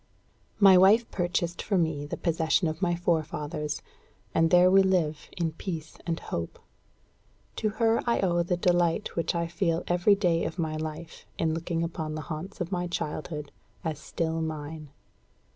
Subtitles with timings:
[0.59, 3.83] My wife purchased for me the possession of my forefathers,
[4.33, 6.57] and there we live in peace and hope.
[7.57, 11.53] To her I owe the delight which I feel every day of my life in
[11.53, 13.51] looking upon the haunts of my childhood
[13.83, 14.89] as still mine.